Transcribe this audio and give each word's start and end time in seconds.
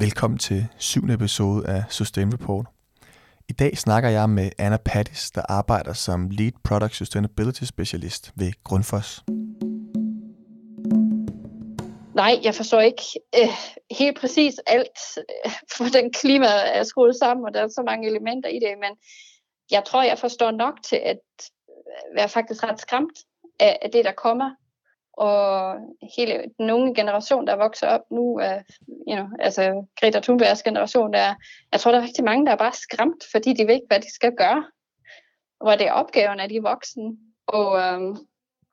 Velkommen 0.00 0.38
til 0.38 0.66
syvende 0.78 1.14
episode 1.14 1.68
af 1.68 1.82
Sustain 1.88 2.32
Report. 2.32 2.66
I 3.48 3.52
dag 3.52 3.76
snakker 3.76 4.08
jeg 4.08 4.30
med 4.30 4.50
Anna 4.58 4.76
Pattis, 4.84 5.30
der 5.30 5.42
arbejder 5.48 5.92
som 5.92 6.30
Lead 6.30 6.52
Product 6.64 6.94
Sustainability 6.94 7.64
Specialist 7.64 8.32
ved 8.36 8.52
Grundfos. 8.64 9.22
Nej, 12.14 12.40
jeg 12.42 12.54
forstår 12.54 12.80
ikke 12.80 13.02
øh, 13.38 13.48
helt 13.98 14.18
præcis 14.20 14.54
alt, 14.66 14.98
øh, 15.18 15.52
for 15.76 15.84
den 15.84 16.12
klima 16.12 16.46
er 16.46 16.82
skruet 16.82 17.16
sammen, 17.16 17.46
og 17.46 17.54
der 17.54 17.60
er 17.62 17.68
så 17.68 17.82
mange 17.86 18.08
elementer 18.08 18.48
i 18.48 18.58
det, 18.58 18.74
men 18.80 18.92
jeg 19.70 19.82
tror, 19.86 20.02
jeg 20.02 20.18
forstår 20.18 20.50
nok 20.50 20.74
til 20.88 20.96
at 20.96 21.20
øh, 21.70 22.16
være 22.16 22.28
faktisk 22.28 22.62
ret 22.62 22.80
skræmt 22.80 23.18
af, 23.60 23.78
af 23.82 23.90
det, 23.90 24.04
der 24.04 24.12
kommer 24.12 24.50
og 25.20 25.76
hele 26.16 26.44
den 26.58 26.70
unge 26.70 26.94
generation, 26.94 27.46
der 27.46 27.56
vokser 27.56 27.86
op 27.86 28.00
nu, 28.10 28.38
er, 28.38 28.62
you 29.08 29.16
know, 29.16 29.26
altså 29.38 29.86
Greta 30.00 30.20
Thunbergs 30.20 30.62
generation, 30.62 31.12
der, 31.12 31.34
jeg 31.72 31.80
tror, 31.80 31.90
der 31.90 31.98
er 31.98 32.02
rigtig 32.02 32.24
mange, 32.24 32.46
der 32.46 32.52
er 32.52 32.56
bare 32.56 32.72
skræmt, 32.72 33.24
fordi 33.32 33.52
de 33.52 33.66
ved 33.66 33.74
ikke, 33.74 33.86
hvad 33.88 34.00
de 34.00 34.14
skal 34.14 34.32
gøre. 34.36 34.64
Hvor 35.60 35.70
det 35.70 35.86
er 35.86 35.92
opgaven 35.92 36.40
af 36.40 36.48
de 36.48 36.62
voksne 36.62 37.16
og 37.46 37.78
øhm, 37.80 38.16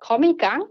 komme 0.08 0.30
i 0.30 0.38
gang. 0.40 0.64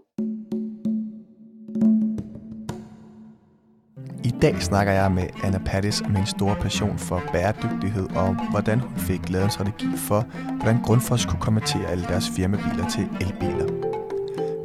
I 4.25 4.31
dag 4.43 4.57
snakker 4.63 4.93
jeg 4.93 5.13
med 5.13 5.29
Anna 5.45 5.61
Pattis 5.67 6.01
om 6.01 6.17
en 6.17 6.27
stor 6.27 6.55
passion 6.55 6.99
for 6.99 7.23
bæredygtighed 7.33 8.17
og 8.17 8.51
hvordan 8.51 8.81
hun 8.81 8.97
fik 8.97 9.29
lavet 9.29 9.45
en 9.45 9.51
strategi 9.51 9.97
for, 10.09 10.21
hvordan 10.57 10.83
Grundfos 10.83 11.27
kunne 11.27 11.41
konvertere 11.41 11.91
alle 11.91 12.05
deres 12.05 12.27
firmabiler 12.37 12.89
til 12.89 13.05
elbiler. 13.21 13.86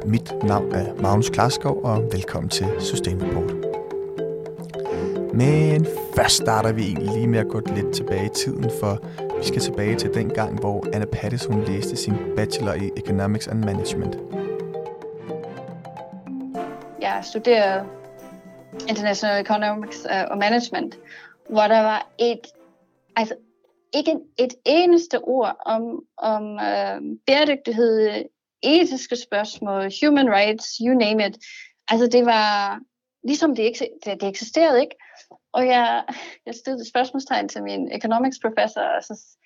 Mit 0.06 0.44
navn 0.44 0.72
er 0.72 0.94
Magnus 1.02 1.30
Klarskov, 1.30 1.84
og 1.84 2.02
velkommen 2.12 2.50
til 2.50 2.66
System 2.80 3.18
Report. 3.20 3.52
Men 5.34 5.86
først 6.16 6.36
starter 6.36 6.72
vi 6.72 6.82
egentlig 6.82 7.08
lige 7.12 7.26
med 7.26 7.38
at 7.38 7.48
gå 7.48 7.60
lidt 7.74 7.94
tilbage 7.94 8.26
i 8.26 8.34
tiden, 8.34 8.70
for 8.80 8.98
vi 9.38 9.44
skal 9.44 9.60
tilbage 9.60 9.96
til 9.96 10.14
den 10.14 10.28
gang, 10.28 10.60
hvor 10.60 10.86
Anna 10.92 11.06
Pattis 11.12 11.44
hun 11.44 11.64
læste 11.64 11.96
sin 11.96 12.14
bachelor 12.36 12.72
i 12.72 12.90
Economics 12.96 13.48
and 13.48 13.64
Management. 13.64 14.18
Jeg 17.00 17.20
studerede 17.22 17.84
International 18.88 19.42
Economics 19.42 20.06
øh, 20.10 20.24
og 20.30 20.38
Management, 20.38 20.98
hvor 21.48 21.62
der 21.62 21.80
var 21.82 22.08
et, 22.18 22.46
altså 23.16 23.34
ikke 23.94 24.16
et 24.38 24.54
eneste 24.64 25.18
ord 25.20 25.56
om, 25.66 26.04
om 26.18 26.58
øh, 26.58 27.00
bæredygtighed 27.26 28.24
etiske 28.62 29.16
spørgsmål, 29.16 29.90
human 30.02 30.30
rights, 30.30 30.76
you 30.86 30.94
name 30.94 31.26
it. 31.26 31.38
Altså 31.88 32.06
det 32.06 32.26
var 32.26 32.80
ligesom 33.24 33.56
det, 33.56 33.72
det, 34.04 34.20
det 34.20 34.28
eksisterede 34.28 34.80
ikke. 34.80 34.96
Og 35.52 35.66
jeg, 35.66 36.04
jeg 36.46 36.54
stillede 36.54 36.88
spørgsmålstegn 36.88 37.48
til 37.48 37.62
min 37.62 37.92
economics 37.92 38.38
professor, 38.42 38.80
og 38.80 39.02
så 39.02 39.36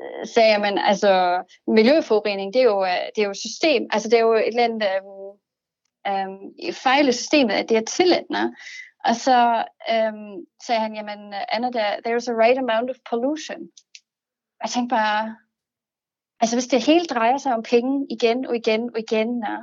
øh, 0.00 0.26
sagde 0.26 0.50
jeg, 0.52 0.60
men 0.60 0.78
altså 0.78 1.42
miljøforurening, 1.66 2.54
det 2.54 2.60
er 2.60 2.64
jo, 2.64 2.84
øh, 2.84 3.06
det 3.16 3.22
er 3.22 3.26
jo 3.26 3.34
system, 3.34 3.86
altså 3.90 4.08
det 4.08 4.16
er 4.18 4.22
jo 4.22 4.34
et 4.34 4.46
eller 4.46 4.64
andet 4.64 4.82
øh, 4.82 5.02
øhm, 6.06 6.30
um, 6.32 6.72
fejl 6.72 7.08
i 7.08 7.12
systemet, 7.12 7.54
at 7.54 7.68
det 7.68 7.76
er 7.76 7.84
tilladende. 7.84 8.54
Og 9.04 9.16
så 9.16 9.64
øhm, 9.90 10.46
sagde 10.66 10.80
han, 10.80 10.94
jamen 10.94 11.34
Anna, 11.52 11.70
there, 11.70 11.96
there's 12.06 12.28
a 12.28 12.38
right 12.42 12.58
amount 12.58 12.90
of 12.90 12.96
pollution. 13.10 13.58
Jeg 14.62 14.70
tænkte 14.70 14.94
bare, 14.94 15.36
Altså 16.40 16.56
hvis 16.56 16.66
det 16.66 16.86
hele 16.86 17.04
drejer 17.04 17.38
sig 17.38 17.54
om 17.54 17.62
penge 17.62 18.06
igen 18.10 18.46
og 18.46 18.56
igen 18.56 18.90
og 18.94 18.98
igen. 18.98 19.44
Ja. 19.48 19.56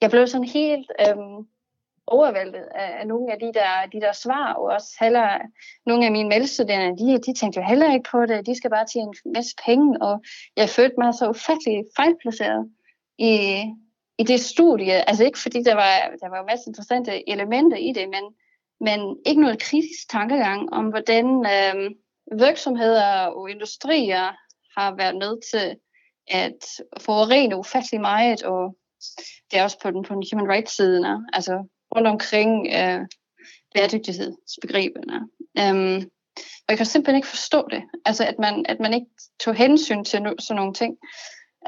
Jeg 0.00 0.10
blev 0.10 0.26
sådan 0.26 0.48
helt 0.48 0.92
øhm, 1.00 1.46
overvældet 2.06 2.64
af, 2.74 3.00
af 3.00 3.06
nogle 3.06 3.32
af 3.32 3.38
de 3.38 3.52
der, 3.54 3.86
de 3.92 4.00
der 4.00 4.12
svar, 4.12 4.52
og 4.52 4.64
også 4.64 4.96
heller 5.00 5.38
nogle 5.86 6.06
af 6.06 6.12
mine 6.12 6.28
medstuderende, 6.28 6.98
de, 7.04 7.18
de 7.18 7.34
tænkte 7.34 7.60
jo 7.60 7.66
heller 7.66 7.94
ikke 7.94 8.10
på 8.10 8.26
det, 8.26 8.46
de 8.46 8.56
skal 8.56 8.70
bare 8.70 8.86
tjene 8.86 9.12
en 9.24 9.32
masse 9.32 9.54
penge, 9.66 10.02
og 10.02 10.22
jeg 10.56 10.68
følte 10.68 10.94
mig 10.98 11.14
så 11.14 11.28
ufattelig 11.28 11.84
fejlplaceret 11.96 12.70
i, 13.18 13.64
i 14.18 14.22
det 14.22 14.40
studie. 14.40 15.08
Altså 15.08 15.24
ikke 15.24 15.38
fordi 15.38 15.62
der 15.62 15.74
var, 15.74 15.94
der 16.22 16.28
var 16.28 16.44
masser 16.50 16.68
interessante 16.68 17.30
elementer 17.30 17.76
i 17.76 17.92
det, 17.92 18.08
men, 18.08 18.24
men 18.80 19.16
ikke 19.26 19.40
noget 19.40 19.62
kritisk 19.62 20.10
tankegang 20.10 20.72
om, 20.72 20.84
hvordan 20.88 21.26
øhm, 21.26 21.94
virksomheder 22.38 23.26
og 23.26 23.50
industrier 23.50 24.26
har 24.78 24.94
været 24.96 25.16
nødt 25.16 25.40
til 25.52 25.76
at 26.30 26.64
forurene 27.00 27.58
ufattelig 27.58 28.00
meget, 28.00 28.42
og 28.42 28.76
det 29.50 29.58
er 29.58 29.62
også 29.64 29.78
på 29.82 29.90
den, 29.90 30.02
på 30.02 30.14
den 30.14 30.24
human 30.32 30.50
rights 30.52 30.76
siden, 30.76 31.26
altså 31.32 31.64
rundt 31.96 32.08
omkring 32.08 32.66
øh, 32.66 33.06
bæredygtighedsbegreberne. 33.74 35.28
Øhm, 35.58 36.10
og 36.36 36.68
jeg 36.68 36.76
kan 36.76 36.86
simpelthen 36.86 37.16
ikke 37.16 37.28
forstå 37.28 37.68
det, 37.70 37.82
altså 38.04 38.24
at 38.24 38.38
man, 38.38 38.66
at 38.68 38.80
man 38.80 38.94
ikke 38.94 39.06
tog 39.44 39.54
hensyn 39.54 40.04
til 40.04 40.22
no, 40.22 40.32
sådan 40.38 40.56
nogle 40.56 40.74
ting. 40.74 40.96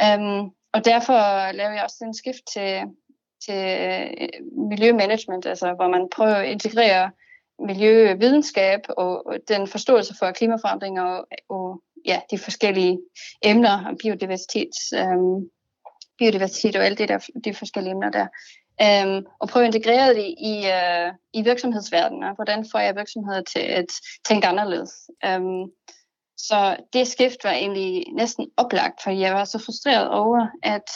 Øhm, 0.04 0.50
og 0.72 0.84
derfor 0.84 1.52
laver 1.52 1.72
jeg 1.72 1.84
også 1.84 2.04
en 2.04 2.14
skift 2.14 2.42
til, 2.52 2.80
til 3.44 3.60
øh, 3.80 4.28
miljømanagement, 4.70 5.46
altså 5.46 5.74
hvor 5.74 5.88
man 5.88 6.08
prøver 6.12 6.34
at 6.34 6.48
integrere 6.48 7.10
miljøvidenskab 7.58 8.80
og 8.88 9.34
den 9.48 9.68
forståelse 9.68 10.14
for 10.18 10.30
klimaforandringer 10.30 11.02
og, 11.02 11.26
og 11.48 11.82
ja, 12.06 12.20
de 12.30 12.38
forskellige 12.38 12.98
emner, 13.42 13.94
biodiversitet, 14.02 14.70
øhm, 14.94 15.50
biodiversitet 16.18 16.76
og 16.76 16.84
alt 16.84 16.98
det 16.98 17.08
der, 17.08 17.18
de 17.44 17.54
forskellige 17.54 17.92
emner 17.92 18.10
der. 18.10 18.26
Øhm, 18.82 19.26
og 19.40 19.48
prøve 19.48 19.66
at 19.66 19.74
integrere 19.74 20.14
det 20.14 20.34
i, 20.38 20.54
øh, 20.66 21.12
i 21.32 21.42
virksomhedsverdenen. 21.42 22.34
Hvordan 22.34 22.66
får 22.72 22.78
jeg 22.78 22.96
virksomheder 22.96 23.42
til 23.42 23.58
at 23.58 23.86
tænke 24.28 24.46
anderledes? 24.46 24.92
Øhm, 25.24 25.64
så 26.36 26.76
det 26.92 27.08
skift 27.08 27.44
var 27.44 27.50
egentlig 27.50 28.04
næsten 28.14 28.50
oplagt, 28.56 29.02
for 29.02 29.10
jeg 29.10 29.34
var 29.34 29.44
så 29.44 29.58
frustreret 29.58 30.10
over, 30.10 30.46
at, 30.62 30.90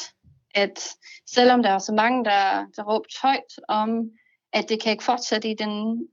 at 0.55 0.89
selvom 1.27 1.63
der 1.63 1.71
var 1.71 1.79
så 1.79 1.93
mange, 1.93 2.25
der, 2.25 2.67
der 2.77 2.83
råbte 2.83 3.17
højt 3.23 3.53
om, 3.69 4.11
at 4.53 4.69
det 4.69 4.83
kan 4.83 4.93
ikke 4.93 5.05
fortsætte 5.05 5.51
i 5.51 5.55
den, 5.55 6.09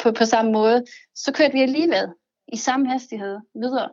på, 0.00 0.12
på 0.12 0.24
samme 0.24 0.52
måde, 0.52 0.84
så 1.14 1.32
kørte 1.32 1.52
vi 1.52 1.62
alligevel 1.62 2.08
i 2.52 2.56
samme 2.56 2.90
hastighed 2.90 3.38
videre 3.54 3.88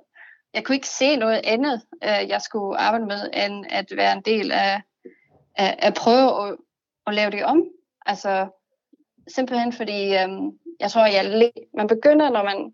jeg 0.54 0.64
kunne 0.64 0.76
ikke 0.76 0.88
se 0.88 1.16
noget 1.16 1.42
andet, 1.44 1.82
øh, 2.04 2.30
jeg 2.30 2.42
skulle 2.42 2.80
arbejde 2.80 3.06
med, 3.06 3.30
end 3.34 3.66
at 3.70 3.86
være 3.96 4.14
en 4.14 4.22
del 4.22 4.52
af, 4.52 4.82
af 5.56 5.76
at 5.80 5.94
prøve 5.94 6.48
at, 6.48 6.58
at 7.08 7.14
lave 7.14 7.32
det 7.32 7.44
om. 7.44 7.64
Altså 8.06 8.48
simpelthen 9.28 9.74
fordi, 9.74 10.06
øh, 10.06 10.30
jeg 10.80 10.92
tror, 10.92 11.06
jeg 11.06 11.52
man 11.78 11.88
begynder, 11.88 12.30
når 12.30 12.44
man, 12.44 12.74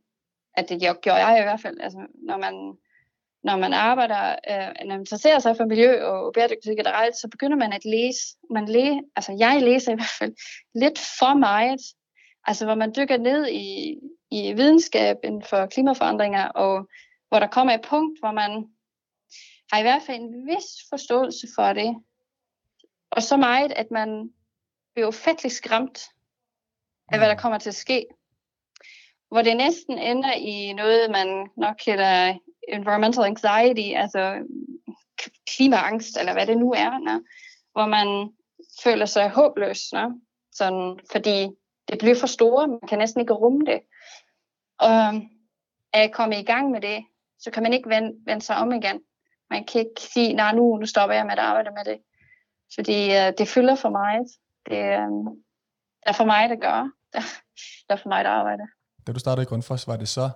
at 0.58 0.70
det 0.70 1.02
gjorde 1.02 1.26
jeg 1.26 1.40
i 1.40 1.44
hvert 1.44 1.62
fald, 1.62 1.78
altså 1.80 2.00
når 2.28 2.38
man, 2.38 2.78
når 3.44 3.58
man 3.58 3.74
arbejder, 3.74 4.36
øh, 4.50 4.86
når 4.86 4.88
man 4.88 5.00
interesserer 5.00 5.40
sig 5.40 5.58
for 5.58 5.66
miljø 5.66 6.04
og 6.04 6.34
bæredygtighed 6.34 6.78
generelt, 6.78 7.16
så 7.16 7.28
begynder 7.28 7.58
man 7.58 7.74
at 7.74 7.86
læse. 7.86 8.38
Man 8.50 8.66
læ, 8.66 8.98
altså 9.16 9.36
jeg 9.40 9.62
læser 9.62 9.92
i 9.92 9.96
hvert 9.96 10.18
fald 10.20 10.34
lidt 10.76 11.00
for 11.20 11.34
meget, 11.38 11.82
altså 12.46 12.66
hvor 12.66 12.76
man 12.76 12.94
dykker 12.98 13.18
ned 13.18 13.48
i, 13.48 13.96
i 14.32 14.54
videnskab 14.54 15.18
inden 15.24 15.44
for 15.44 15.66
klimaforandringer 15.66 16.48
og 16.48 16.88
hvor 17.30 17.40
der 17.40 17.48
kommer 17.48 17.74
et 17.74 17.86
punkt, 17.90 18.20
hvor 18.20 18.32
man 18.32 18.52
har 19.72 19.80
i 19.80 19.82
hvert 19.82 20.02
fald 20.02 20.22
en 20.22 20.48
vis 20.48 20.66
forståelse 20.90 21.48
for 21.56 21.74
det, 21.74 21.96
og 23.12 23.24
så 23.24 23.38
meget, 23.38 23.72
at 23.72 23.92
man 23.92 24.30
bliver 24.94 25.08
ufattelig 25.08 25.52
skræmt 25.52 26.00
af, 27.12 27.20
hvad 27.20 27.28
der 27.28 27.36
mm. 27.36 27.40
kommer 27.40 27.58
til 27.58 27.70
at 27.70 27.76
ske. 27.76 28.06
Hvor 29.32 29.42
det 29.42 29.58
næsten 29.58 29.98
ender 29.98 30.34
i 30.34 30.74
noget, 30.74 31.12
man 31.12 31.48
nok 31.58 31.76
kalder 31.86 32.38
environmental 32.68 33.24
anxiety, 33.24 33.96
altså 33.96 34.46
klimaangst, 35.56 36.18
eller 36.18 36.34
hvad 36.34 36.48
det 36.48 36.58
nu 36.58 36.72
er, 36.72 36.98
ne? 36.98 37.24
hvor 37.72 37.86
man 37.86 38.34
føler 38.84 39.06
sig 39.06 39.30
håbløs, 39.30 39.80
ne? 39.94 40.22
Sådan, 40.52 41.00
fordi 41.12 41.48
det 41.88 42.00
bliver 42.00 42.16
for 42.20 42.28
store, 42.28 42.68
man 42.68 42.80
kan 42.90 42.98
næsten 42.98 43.22
ikke 43.22 43.34
rumme 43.34 43.66
det. 43.66 43.82
Og 44.80 45.22
at 45.94 46.12
komme 46.12 46.40
i 46.40 46.44
gang 46.44 46.72
med 46.72 46.82
det, 46.82 47.06
så 47.40 47.52
kan 47.52 47.64
man 47.64 47.74
ikke 47.74 47.90
vende, 47.90 48.14
vende 48.26 48.42
sig 48.42 48.56
om 48.56 48.72
igen. 48.72 49.02
Man 49.50 49.66
kan 49.66 49.82
ikke 49.82 50.02
sige, 50.02 50.34
nej, 50.34 50.56
nu, 50.56 50.78
nu 50.78 50.86
stopper 50.86 51.16
jeg 51.16 51.26
med 51.26 51.32
at 51.32 51.40
arbejde 51.40 51.70
med 51.72 51.86
det. 51.86 52.02
Fordi 52.76 53.08
uh, 53.08 53.34
det 53.38 53.48
fylder 53.48 53.76
for 53.76 53.90
meget. 53.90 54.28
Det, 54.66 55.08
um, 55.08 55.26
det 56.00 56.10
er 56.10 56.14
for 56.14 56.26
mig, 56.26 56.50
der 56.54 56.56
gør. 56.56 56.92
Det 57.88 57.90
er 57.90 57.96
for 57.96 58.10
mig, 58.10 58.24
der 58.24 58.30
arbejder. 58.30 58.66
Da 59.08 59.12
du 59.12 59.20
startede 59.20 59.44
i 59.44 59.46
Grundfos, 59.46 59.88
var 59.88 59.98
det 59.98 60.08
så 60.08 60.30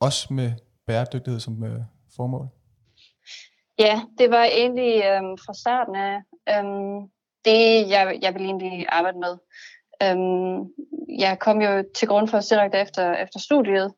også 0.00 0.34
med 0.34 0.52
bæredygtighed 0.86 1.40
som 1.40 1.62
uh, 1.62 1.68
formål? 2.16 2.48
Ja, 3.78 4.02
det 4.18 4.30
var 4.30 4.44
egentlig 4.44 5.18
um, 5.18 5.38
fra 5.38 5.54
starten 5.54 5.96
af 5.96 6.22
um, 6.60 7.10
det, 7.44 7.88
jeg, 7.88 8.18
jeg 8.22 8.34
ville 8.34 8.46
egentlig 8.46 8.86
arbejde 8.88 9.18
med. 9.18 9.38
Um, 10.04 10.72
jeg 11.18 11.38
kom 11.38 11.62
jo 11.62 11.84
til 11.94 12.08
Grundfos 12.08 12.46
direkte 12.46 12.78
efter, 12.78 13.12
efter 13.12 13.40
studiet, 13.40 13.94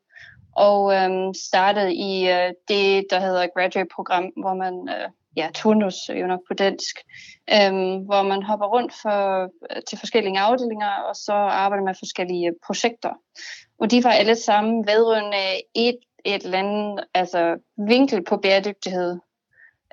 og 0.56 0.94
øhm, 0.94 1.34
startede 1.34 1.94
i 1.94 2.30
øh, 2.30 2.52
det, 2.68 3.06
der 3.10 3.20
hedder 3.20 3.46
graduate-program, 3.56 4.24
hvor 4.24 4.54
man 4.54 4.88
øh, 4.88 5.08
ja, 5.36 5.48
turnus 5.54 5.94
jo 6.08 6.26
nok 6.26 6.40
på 6.48 6.54
dansk, 6.54 6.98
øhm, 7.52 7.98
hvor 7.98 8.22
man 8.22 8.42
hopper 8.42 8.66
rundt 8.66 8.92
for, 9.02 9.42
øh, 9.42 9.82
til 9.88 9.98
forskellige 9.98 10.40
afdelinger, 10.40 10.90
og 11.08 11.16
så 11.16 11.32
arbejder 11.32 11.84
med 11.84 11.94
forskellige 11.98 12.52
projekter. 12.66 13.10
Og 13.78 13.90
de 13.90 14.04
var 14.04 14.10
alle 14.10 14.36
sammen 14.36 14.86
vedrørende 14.86 15.62
et, 15.74 15.98
et 16.24 16.44
eller 16.44 16.58
andet 16.58 17.04
altså 17.14 17.56
vinkel 17.88 18.24
på 18.24 18.36
bæredygtighed. 18.36 19.18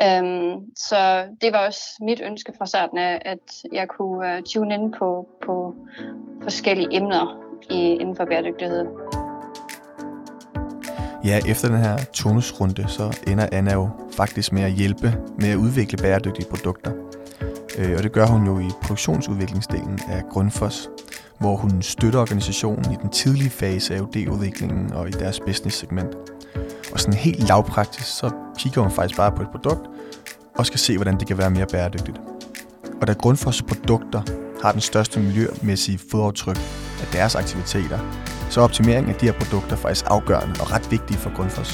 Øhm, 0.03 0.75
så 0.75 1.27
det 1.41 1.53
var 1.53 1.65
også 1.67 1.83
mit 2.01 2.21
ønske 2.21 2.53
fra 2.57 2.65
starten 2.65 2.97
af, 2.97 3.21
at 3.25 3.63
jeg 3.73 3.87
kunne 3.87 4.37
uh, 4.37 4.43
tune 4.43 4.73
ind 4.73 4.93
på, 4.93 5.29
på 5.45 5.75
forskellige 6.43 6.87
emner 6.91 7.43
i, 7.69 7.75
inden 7.75 8.15
for 8.15 8.25
bæredygtighed. 8.25 8.85
Ja, 11.25 11.39
efter 11.47 11.67
den 11.67 11.77
her 11.77 11.97
tonusrunde, 12.13 12.85
så 12.87 13.17
ender 13.27 13.47
Anna 13.51 13.73
jo 13.73 13.89
faktisk 14.13 14.51
med 14.51 14.61
at 14.61 14.71
hjælpe 14.71 15.17
med 15.39 15.49
at 15.49 15.55
udvikle 15.55 15.97
bæredygtige 15.97 16.45
produkter. 16.49 16.91
Øh, 17.77 17.93
og 17.97 18.03
det 18.03 18.11
gør 18.11 18.25
hun 18.25 18.45
jo 18.45 18.59
i 18.59 18.69
produktionsudviklingsdelen 18.81 19.99
af 20.09 20.23
Grundfos, 20.31 20.89
hvor 21.39 21.55
hun 21.55 21.81
støtter 21.81 22.19
organisationen 22.19 22.91
i 22.91 22.95
den 23.01 23.09
tidlige 23.09 23.49
fase 23.49 23.95
af 23.95 24.01
UD-udviklingen 24.01 24.93
og 24.93 25.07
i 25.07 25.11
deres 25.11 25.39
business-segment. 25.39 26.15
Og 26.93 26.99
sådan 26.99 27.13
helt 27.13 27.47
lavpraktisk, 27.47 28.17
så 28.17 28.31
kigger 28.57 28.81
hun 28.81 28.91
faktisk 28.91 29.17
bare 29.17 29.31
på 29.31 29.41
et 29.41 29.49
produkt 29.51 29.87
og 30.57 30.65
skal 30.65 30.79
se, 30.79 30.95
hvordan 30.95 31.19
det 31.19 31.27
kan 31.27 31.37
være 31.37 31.49
mere 31.49 31.65
bæredygtigt. 31.65 32.17
Og 33.01 33.07
da 33.07 33.13
Grundfos 33.13 33.61
produkter 33.61 34.21
har 34.63 34.71
den 34.71 34.81
største 34.81 35.19
miljømæssige 35.19 35.99
fodaftryk 36.11 36.57
af 37.01 37.07
deres 37.13 37.35
aktiviteter, 37.35 37.99
så 38.51 38.59
er 38.59 38.63
optimering 38.63 39.09
af 39.09 39.15
de 39.15 39.25
her 39.25 39.37
produkter 39.41 39.75
faktisk 39.75 40.05
afgørende 40.07 40.55
og 40.61 40.67
ret 40.71 40.91
vigtige 40.91 41.17
for 41.17 41.35
Grundfos. 41.35 41.71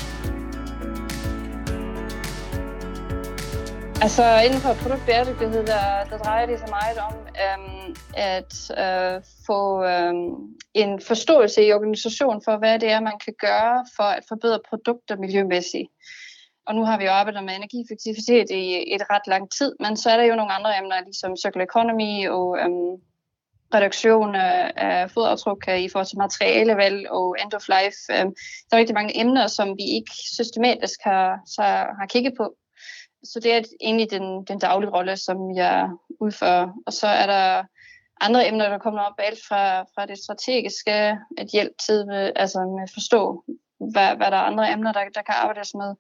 Altså 4.06 4.24
inden 4.46 4.62
for 4.66 4.74
produktbæredygtighed, 4.84 5.62
der, 5.74 5.86
der 6.10 6.18
drejer 6.18 6.46
det 6.46 6.60
sig 6.60 6.70
meget 6.80 6.98
om 7.08 7.16
øhm, 7.46 7.96
at 8.34 8.54
øh, 8.84 9.16
få 9.48 9.60
øhm, 9.92 10.34
en 10.74 11.02
forståelse 11.02 11.60
i 11.68 11.74
organisationen 11.74 12.42
for, 12.46 12.58
hvad 12.58 12.80
det 12.80 12.90
er, 12.92 13.00
man 13.00 13.20
kan 13.26 13.34
gøre 13.40 13.86
for 13.96 14.10
at 14.18 14.24
forbedre 14.28 14.60
produkter 14.70 15.16
miljømæssigt. 15.16 15.90
Og 16.68 16.76
nu 16.76 16.82
har 16.86 16.98
vi 16.98 17.04
jo 17.06 17.12
arbejdet 17.12 17.44
med 17.44 17.56
energieffektivitet 17.56 18.48
i 18.50 18.94
et 18.96 19.04
ret 19.12 19.28
lang 19.28 19.52
tid, 19.58 19.72
men 19.80 19.98
så 19.98 20.10
er 20.10 20.18
der 20.18 20.24
jo 20.24 20.36
nogle 20.36 20.54
andre 20.58 20.78
emner, 20.80 21.04
ligesom 21.06 21.36
circular 21.36 21.66
economy 21.66 22.28
og 22.38 22.48
øhm, 22.62 22.94
reduktion 23.74 24.36
af 24.36 25.12
fodaftryk 25.12 25.66
øh, 25.70 25.80
i 25.80 25.90
forhold 25.90 26.06
til 26.06 26.18
materialevalg 26.18 27.10
og 27.10 27.36
end 27.42 27.54
of 27.54 27.68
life. 27.68 28.00
Øh, 28.12 28.26
der 28.68 28.72
er 28.72 28.78
rigtig 28.78 28.96
mange 28.96 29.20
emner, 29.20 29.48
som 29.48 29.68
vi 29.68 29.84
ikke 29.84 30.12
systematisk 30.12 31.00
har, 31.04 31.40
så 31.46 31.62
har 32.00 32.06
kigget 32.10 32.34
på. 32.38 32.56
Så 33.24 33.40
det 33.40 33.54
er 33.54 33.62
egentlig 33.82 34.12
den, 34.12 34.46
den 34.46 34.60
daglige 34.60 34.92
rolle, 34.92 35.18
som 35.18 35.38
jeg 35.56 35.90
udfører. 36.20 36.68
Og 36.86 36.94
så 36.94 37.08
er 37.08 37.26
der 37.26 37.64
andre 38.22 38.48
emner, 38.48 38.70
der 38.70 38.78
kommer 38.78 39.02
op, 39.02 39.14
alt 39.18 39.40
fra, 39.48 39.82
fra 39.82 40.06
det 40.06 40.18
strategiske, 40.18 40.92
at 41.38 41.48
hjælpe 41.54 41.76
til 41.86 42.06
med, 42.08 42.32
altså 42.36 42.60
med 42.60 42.84
at 42.84 42.94
forstå, 42.94 43.44
hvad, 43.92 44.16
hvad 44.16 44.32
der 44.32 44.38
er 44.38 44.50
andre 44.52 44.72
emner, 44.72 44.92
der, 44.92 45.04
der 45.16 45.22
kan 45.22 45.36
arbejdes 45.38 45.74
med. 45.74 45.96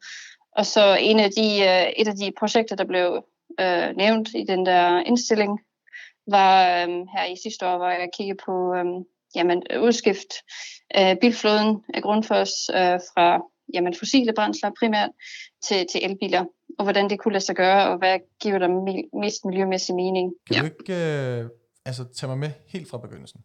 Og 0.51 0.65
så 0.65 0.97
en 0.99 1.19
af 1.19 1.31
de, 1.31 1.47
øh, 1.69 1.91
et 1.97 2.07
af 2.07 2.15
de 2.15 2.31
projekter, 2.39 2.75
der 2.75 2.85
blev 2.85 3.23
øh, 3.59 3.95
nævnt 3.95 4.29
i 4.35 4.43
den 4.47 4.65
der 4.65 4.99
indstilling, 4.99 5.59
var 6.27 6.83
øh, 6.83 6.89
her 7.13 7.25
i 7.25 7.35
sidste 7.43 7.67
år, 7.67 7.77
hvor 7.77 7.89
jeg 7.89 8.09
kiggede 8.17 8.39
på 8.45 8.73
øh, 8.75 8.85
jamen, 9.35 9.63
udskift 9.79 10.31
øh, 10.97 11.15
bilflåden 11.21 11.83
af 11.93 12.01
Grundfos 12.01 12.51
øh, 12.69 12.99
fra 13.09 13.41
jamen, 13.73 13.93
fossile 13.93 14.33
brændsler 14.33 14.71
primært 14.79 15.09
til, 15.67 15.85
til 15.91 16.05
elbiler, 16.05 16.45
og 16.79 16.83
hvordan 16.83 17.09
det 17.09 17.19
kunne 17.19 17.33
lade 17.33 17.45
sig 17.45 17.55
gøre, 17.55 17.89
og 17.89 17.97
hvad 17.97 18.19
giver 18.41 18.59
der 18.59 18.67
mest 19.19 19.45
miljømæssig 19.45 19.95
mening. 19.95 20.33
Kan 20.51 20.59
du 20.59 20.65
ikke 20.65 20.93
øh, 20.93 21.49
altså, 21.85 22.03
tage 22.15 22.27
mig 22.27 22.37
med 22.37 22.51
helt 22.67 22.89
fra 22.89 22.97
begyndelsen? 22.97 23.41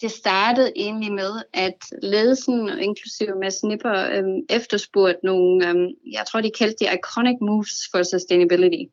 Det 0.00 0.10
startede 0.10 0.72
egentlig 0.76 1.12
med, 1.12 1.32
at 1.52 1.78
ledelsen, 2.02 2.78
inklusive 2.78 3.34
med 3.42 3.50
Snipper, 3.50 4.08
øhm, 4.12 4.40
efterspurgte 4.50 5.20
nogle, 5.24 5.68
øhm, 5.68 5.88
jeg 6.12 6.26
tror 6.26 6.40
de 6.40 6.50
kaldte 6.58 6.84
det 6.84 6.94
iconic 6.94 7.36
moves 7.40 7.72
for 7.90 8.02
sustainability. 8.02 8.84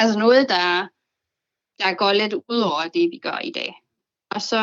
Altså 0.00 0.18
noget, 0.18 0.48
der, 0.48 0.88
der 1.78 1.94
går 1.94 2.12
lidt 2.12 2.34
ud 2.34 2.60
over 2.60 2.82
det, 2.94 3.10
vi 3.10 3.18
gør 3.18 3.38
i 3.44 3.50
dag. 3.50 3.74
Og 4.30 4.42
så 4.42 4.60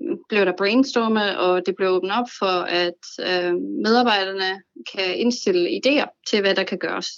mm, 0.00 0.18
blev 0.28 0.44
der 0.44 0.56
brainstormet, 0.58 1.38
og 1.38 1.66
det 1.66 1.76
blev 1.76 1.88
åbnet 1.88 2.12
op 2.12 2.30
for, 2.38 2.56
at 2.82 3.02
øh, 3.20 3.54
medarbejderne 3.84 4.62
kan 4.94 5.18
indstille 5.18 5.80
idéer 5.80 6.22
til, 6.30 6.40
hvad 6.40 6.54
der 6.54 6.64
kan 6.64 6.78
gøres. 6.78 7.08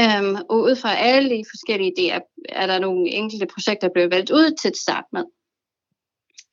Um, 0.00 0.36
og 0.48 0.56
ud 0.56 0.76
fra 0.76 0.96
alle 0.96 1.30
de 1.30 1.44
forskellige 1.50 1.92
idéer, 1.98 2.20
er 2.48 2.66
der 2.66 2.78
nogle 2.78 3.10
enkelte 3.10 3.46
projekter, 3.46 3.88
der 3.88 3.94
blev 3.94 4.10
valgt 4.10 4.30
ud 4.30 4.56
til 4.60 4.68
at 4.68 4.76
starte 4.76 5.08
med. 5.12 5.24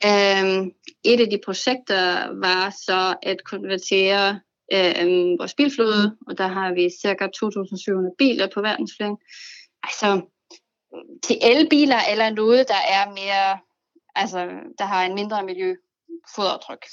Um, 0.06 0.72
et 1.04 1.22
af 1.22 1.30
de 1.30 1.40
projekter 1.46 2.02
var 2.42 2.70
så 2.70 3.16
at 3.24 3.44
konvertere 3.44 4.40
um, 4.74 5.40
vores 5.40 5.54
bilflåde, 5.54 6.18
og 6.28 6.38
der 6.38 6.48
har 6.48 6.74
vi 6.74 6.90
cirka 7.02 7.26
2.700 7.26 8.16
biler 8.18 8.48
på 8.54 8.62
verdensplan. 8.62 9.18
Altså 9.84 10.22
til 11.24 11.38
elbiler 11.42 12.00
eller 12.12 12.30
noget, 12.30 12.68
der 12.68 12.81
er 12.89 13.09
mere 13.09 13.59
altså, 14.15 14.50
der 14.77 14.86
har 14.86 15.06
en 15.06 15.15
mindre 15.15 15.44
miljøfodaftryk. 15.44 16.86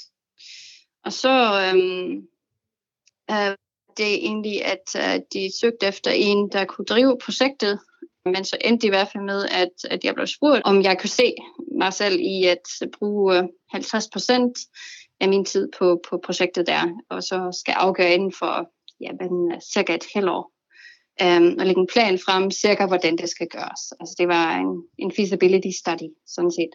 Og 1.05 1.13
så 1.13 1.29
øhm, 1.65 2.27
øh, 3.31 3.55
det 3.97 4.05
er 4.05 4.17
egentlig, 4.27 4.65
at 4.65 4.87
øh, 4.97 5.21
de 5.33 5.59
søgte 5.61 5.85
efter 5.85 6.11
en, 6.11 6.49
der 6.51 6.65
kunne 6.65 6.85
drive 6.85 7.17
projektet, 7.25 7.79
men 8.25 8.45
så 8.45 8.57
endte 8.61 8.81
de 8.81 8.87
i 8.87 8.89
hvert 8.89 9.07
fald 9.07 9.23
med, 9.23 9.45
at, 9.45 9.91
at 9.91 10.03
jeg 10.03 10.13
blev 10.15 10.27
spurgt, 10.27 10.61
om 10.65 10.81
jeg 10.81 10.99
kunne 10.99 11.09
se 11.09 11.35
mig 11.79 11.93
selv 11.93 12.19
i 12.19 12.45
at 12.45 12.67
bruge 12.99 13.37
øh, 13.37 13.43
50 13.71 14.07
procent 14.13 14.57
af 15.19 15.29
min 15.29 15.45
tid 15.45 15.71
på, 15.77 16.01
på 16.09 16.19
projektet 16.25 16.67
der, 16.67 16.99
og 17.09 17.23
så 17.23 17.59
skal 17.59 17.73
afgøre 17.73 18.13
inden 18.13 18.33
for 18.39 18.71
ja, 19.01 19.11
men, 19.19 19.61
cirka 19.61 19.95
et 19.95 20.05
halvt 20.15 20.29
år. 20.29 20.52
Um, 21.21 21.55
og 21.59 21.65
lægge 21.65 21.81
en 21.81 21.87
plan 21.93 22.19
frem, 22.25 22.51
cirka 22.51 22.85
hvordan 22.85 23.17
det 23.17 23.29
skal 23.29 23.47
gøres. 23.47 23.81
Altså 23.99 24.15
det 24.17 24.27
var 24.27 24.55
en, 24.55 24.83
en 24.97 25.11
feasibility 25.11 25.77
study, 25.79 26.09
sådan 26.25 26.51
set 26.51 26.73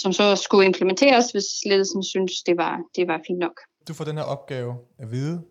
som 0.00 0.12
så 0.12 0.36
skulle 0.36 0.66
implementeres, 0.66 1.30
hvis 1.30 1.44
ledelsen 1.66 2.04
synes, 2.04 2.32
det 2.42 2.56
var, 2.56 2.80
det 2.96 3.08
var 3.08 3.20
fint 3.26 3.38
nok. 3.38 3.60
Du 3.88 3.94
får 3.94 4.04
den 4.04 4.16
her 4.16 4.24
opgave 4.24 4.78
at 4.98 5.10
vide, 5.10 5.42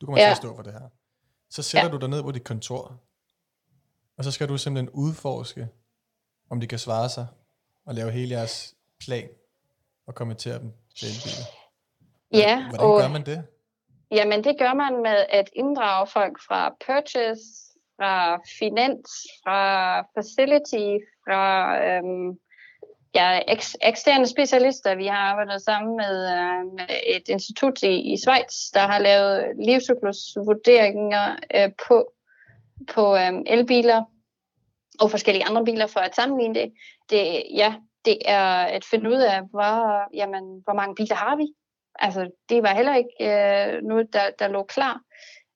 du 0.00 0.06
kommer 0.06 0.20
ja. 0.20 0.26
til 0.26 0.30
at 0.30 0.36
stå 0.36 0.56
for 0.56 0.62
det 0.62 0.72
her. 0.72 0.88
Så 1.50 1.62
sætter 1.62 1.88
ja. 1.88 1.92
du 1.92 1.96
dig 1.96 2.08
ned 2.08 2.22
på 2.22 2.32
dit 2.32 2.44
kontor, 2.44 3.00
og 4.18 4.24
så 4.24 4.30
skal 4.30 4.48
du 4.48 4.58
simpelthen 4.58 4.90
udforske, 4.90 5.68
om 6.50 6.60
de 6.60 6.66
kan 6.66 6.78
svare 6.78 7.08
sig, 7.08 7.26
og 7.86 7.94
lave 7.94 8.10
hele 8.10 8.30
jeres 8.34 8.74
plan, 9.00 9.28
og 10.06 10.14
kommentere 10.14 10.58
dem 10.58 10.72
til 10.96 11.08
elbiler. 11.08 11.46
Ja, 12.32 12.68
Hvordan 12.68 12.86
og, 12.86 13.00
gør 13.00 13.08
man 13.08 13.26
det? 13.26 13.44
Jamen 14.10 14.44
det 14.44 14.58
gør 14.58 14.74
man 14.74 15.02
med 15.02 15.24
at 15.28 15.50
inddrage 15.52 16.06
folk 16.06 16.36
fra 16.48 16.74
purchase, 16.86 17.42
fra 17.96 18.40
finans, 18.58 19.10
fra 19.44 20.00
facility, 20.00 20.86
fra 21.24 21.44
øhm, 21.86 22.38
ja, 23.14 23.40
eks- 23.40 23.76
eksterne 23.82 24.26
specialister. 24.26 24.94
Vi 24.94 25.06
har 25.06 25.16
arbejdet 25.16 25.62
sammen 25.62 25.96
med, 25.96 26.14
øh, 26.36 26.72
med 26.72 26.96
et 27.06 27.28
institut 27.28 27.82
i, 27.82 28.12
i 28.12 28.16
Schweiz, 28.16 28.54
der 28.74 28.80
har 28.80 28.98
lavet 28.98 29.44
livscyklusvurderinger 29.64 31.36
øh, 31.54 31.70
på, 31.88 32.12
på 32.94 33.16
øh, 33.16 33.32
elbiler 33.46 34.02
og 35.00 35.10
forskellige 35.10 35.46
andre 35.46 35.64
biler 35.64 35.86
for 35.86 36.00
at 36.00 36.14
sammenligne 36.14 36.54
det. 36.54 36.72
det 37.10 37.42
ja, 37.54 37.74
det 38.04 38.18
er 38.24 38.48
at 38.76 38.84
finde 38.84 39.10
ud 39.10 39.20
af, 39.34 39.40
hvor, 39.50 40.14
jamen, 40.16 40.60
hvor 40.64 40.72
mange 40.72 40.94
biler 40.94 41.14
har 41.14 41.36
vi. 41.36 41.46
Altså, 41.98 42.30
det 42.48 42.62
var 42.62 42.74
heller 42.74 42.94
ikke 42.94 43.16
uh, 43.20 43.88
noget, 43.88 44.12
der, 44.12 44.30
der 44.38 44.48
lå 44.48 44.62
klar. 44.62 45.00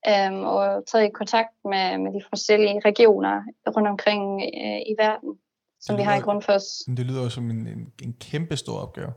Um, 0.08 0.44
og 0.44 0.86
taget 0.86 1.06
i 1.06 1.10
kontakt 1.14 1.54
med, 1.64 1.98
med 1.98 2.12
de 2.12 2.22
forskellige 2.28 2.80
regioner 2.84 3.42
rundt 3.76 3.88
omkring 3.88 4.22
uh, 4.34 4.80
i 4.92 4.94
verden 4.98 5.38
som 5.80 5.96
vi 5.96 6.02
har 6.02 6.16
i 6.16 6.20
Grundfos. 6.20 6.64
Det 6.96 7.06
lyder 7.06 7.22
jo 7.22 7.30
som 7.30 7.50
en, 7.50 7.66
en, 7.66 7.92
en 8.02 8.12
kæmpe 8.20 8.56
stor 8.56 8.78
opgave. 8.78 9.12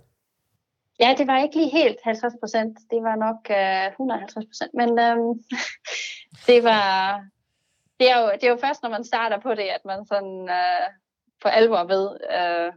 Ja, 0.99 1.15
det 1.17 1.27
var 1.27 1.43
ikke 1.43 1.55
lige 1.55 1.69
helt 1.69 1.97
50 2.03 2.33
procent. 2.41 2.77
Det 2.91 3.03
var 3.07 3.15
nok 3.15 3.39
uh, 3.49 3.91
150 3.91 4.45
procent. 4.45 4.71
Men 4.73 4.89
um, 4.89 5.39
det 6.49 6.63
var... 6.63 7.21
Det 7.99 8.11
er, 8.11 8.17
jo, 8.21 8.31
det 8.33 8.43
er 8.43 8.49
jo 8.49 8.57
først, 8.65 8.83
når 8.83 8.89
man 8.89 9.03
starter 9.03 9.39
på 9.39 9.49
det, 9.49 9.67
at 9.77 9.81
man 9.85 10.05
sådan 10.05 10.39
uh, 10.59 10.87
for 11.41 11.49
alvor 11.49 11.83
ved, 11.93 12.05
uh, 12.39 12.73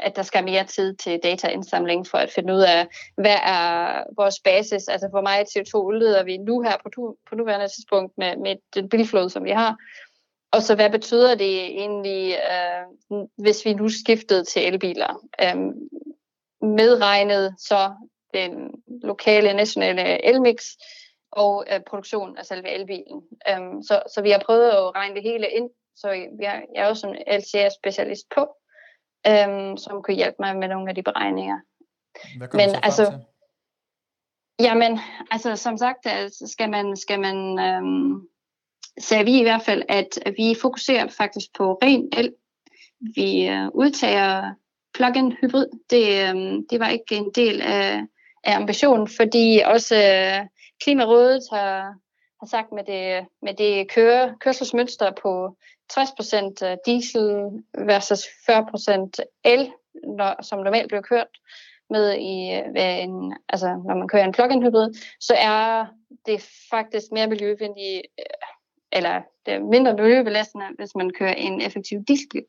at 0.00 0.16
der 0.16 0.22
skal 0.22 0.44
mere 0.44 0.64
tid 0.64 0.94
til 0.94 1.20
dataindsamling 1.22 2.06
for 2.06 2.18
at 2.18 2.30
finde 2.30 2.54
ud 2.54 2.60
af, 2.60 2.86
hvad 3.16 3.36
er 3.44 4.02
vores 4.16 4.40
basis, 4.44 4.88
altså 4.88 5.08
hvor 5.08 5.20
meget 5.20 5.46
CO2 5.46 5.76
udleder 5.76 6.24
vi 6.24 6.36
nu 6.36 6.60
her 6.60 6.76
på, 6.82 7.16
på 7.28 7.34
nuværende 7.34 7.68
tidspunkt 7.68 8.18
med, 8.18 8.36
med 8.36 8.56
den 8.74 8.88
bilflåde, 8.88 9.30
som 9.30 9.44
vi 9.44 9.50
har, 9.50 9.76
og 10.52 10.62
så 10.62 10.74
hvad 10.74 10.90
betyder 10.90 11.34
det 11.34 11.64
egentlig, 11.64 12.38
øh, 12.50 13.18
hvis 13.36 13.64
vi 13.64 13.74
nu 13.74 13.88
skiftede 13.88 14.44
til 14.44 14.66
elbiler? 14.66 15.26
Øh, 15.42 15.56
medregnet 16.68 17.54
så 17.58 17.94
den 18.34 18.70
lokale 19.02 19.54
nationale 19.54 20.24
elmix, 20.26 20.64
og 21.30 21.64
øh, 21.72 21.80
produktion 21.86 22.38
af 22.38 22.46
selve 22.46 22.68
elbilen. 22.68 23.22
Øh, 23.48 23.82
så, 23.88 24.02
så 24.14 24.22
vi 24.22 24.30
har 24.30 24.42
prøvet 24.46 24.70
at 24.70 24.94
regne 24.94 25.14
det 25.14 25.22
hele 25.22 25.50
ind, 25.50 25.70
så 25.96 26.10
jeg, 26.10 26.62
jeg 26.74 26.82
er 26.82 26.86
også 26.86 27.06
en 27.06 27.16
LCA-specialist 27.38 28.26
på, 28.34 28.46
um, 29.28 29.76
som 29.76 30.02
kunne 30.02 30.16
hjælpe 30.16 30.36
mig 30.38 30.56
med 30.56 30.68
nogle 30.68 30.88
af 30.88 30.94
de 30.94 31.02
beregninger. 31.02 31.58
Hvad 32.36 32.48
Men 32.52 32.70
altså, 32.82 33.04
til? 33.04 33.20
Jamen, 34.60 34.98
altså 35.30 35.56
som 35.56 35.78
sagt, 35.78 36.06
altså, 36.06 36.46
skal 36.46 36.70
man, 36.70 36.96
skal 36.96 37.20
man 37.20 37.36
um, 37.58 38.28
sagde 38.98 39.24
vi 39.24 39.38
i 39.38 39.42
hvert 39.42 39.62
fald, 39.62 39.82
at 39.88 40.18
vi 40.36 40.56
fokuserer 40.62 41.08
faktisk 41.08 41.46
på 41.58 41.78
ren 41.82 42.08
el. 42.12 42.34
Vi 43.14 43.48
uh, 43.48 43.68
udtager 43.74 44.54
plug-in 44.94 45.32
hybrid. 45.32 45.66
Det, 45.90 46.32
um, 46.32 46.66
det 46.70 46.80
var 46.80 46.88
ikke 46.88 47.16
en 47.16 47.30
del 47.34 47.62
af, 47.62 48.02
af 48.44 48.56
ambitionen, 48.56 49.08
fordi 49.16 49.62
også 49.64 49.94
uh, 49.94 50.46
Klimarådet 50.82 51.42
har, 51.52 51.94
har 52.40 52.46
sagt 52.46 52.72
med 52.72 52.84
det, 52.84 53.26
med 53.42 53.54
det 53.54 53.90
køre, 53.90 54.36
kørselsmønster 54.40 55.10
på 55.22 55.56
60% 55.92 56.66
øh, 56.66 56.76
diesel 56.86 57.62
versus 57.78 58.24
40% 58.24 59.10
el, 59.44 59.72
når, 60.04 60.42
som 60.42 60.58
normalt 60.58 60.88
bliver 60.88 61.02
kørt 61.02 61.38
med 61.90 62.12
i 62.12 62.54
øh, 62.56 62.70
hvad 62.70 62.98
en, 63.02 63.36
altså 63.48 63.66
når 63.66 63.94
man 63.94 64.08
kører 64.08 64.24
en 64.24 64.32
plug-in 64.32 64.62
hybrid, 64.62 64.94
så 65.20 65.34
er 65.38 65.86
det 66.26 66.50
faktisk 66.70 67.06
mere 67.12 67.26
miljøvenligt, 67.26 68.06
øh, 68.18 68.48
eller 68.92 69.22
det 69.46 69.54
er 69.54 69.60
mindre 69.60 69.94
miljøbelastende, 69.94 70.66
hvis 70.78 70.94
man 70.94 71.10
kører 71.10 71.34
en 71.34 71.60
effektiv 71.60 71.98
dieselbil. 72.08 72.46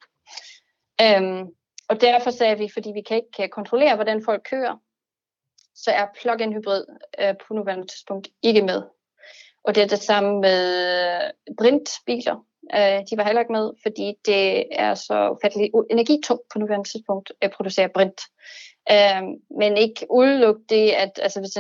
Øhm, 1.01 1.47
og 1.89 2.01
derfor 2.01 2.31
sagde 2.31 2.57
vi, 2.57 2.69
fordi 2.73 2.91
vi 2.93 3.01
kan 3.01 3.17
ikke 3.17 3.51
kontrollere, 3.51 3.95
hvordan 3.95 4.23
folk 4.25 4.41
kører, 4.49 4.75
så 5.75 5.91
er 5.91 6.05
plug-in 6.21 6.53
hybrid 6.53 6.85
øh, 7.19 7.35
på 7.47 7.53
nuværende 7.53 7.87
tidspunkt 7.87 8.27
ikke 8.43 8.61
med. 8.61 8.81
Og 9.63 9.75
det 9.75 9.83
er 9.83 9.87
det 9.87 9.99
samme 9.99 10.39
med 10.39 11.31
brintbiler. 11.57 12.45
Øh, 12.75 12.99
de 13.09 13.17
var 13.17 13.23
heller 13.23 13.41
ikke 13.41 13.51
med, 13.51 13.71
fordi 13.81 14.13
det 14.25 14.65
er 14.71 14.93
så 14.93 15.29
ufattelig 15.29 15.71
energitungt 15.89 16.43
på 16.53 16.59
nuværende 16.59 16.89
tidspunkt 16.89 17.31
at 17.41 17.51
producere 17.51 17.89
brint. 17.89 18.21
Øh, 18.91 19.23
men 19.59 19.77
ikke 19.77 20.05
udelukke 20.09 20.61
det, 20.69 20.89
at 20.91 21.19
altså, 21.21 21.39
hvis 21.39 21.57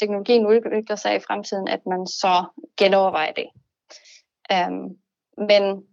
teknologien 0.00 0.46
udvikler 0.46 0.96
sig 0.96 1.16
i 1.16 1.20
fremtiden, 1.26 1.68
at 1.68 1.80
man 1.86 2.06
så 2.06 2.44
genovervejer 2.76 3.32
det. 3.32 3.48
Øh, 4.52 4.72
men 5.48 5.84